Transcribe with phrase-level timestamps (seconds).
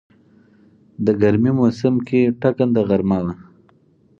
[1.05, 3.33] د ګرمی موسم کې ټکنده غرمه وه.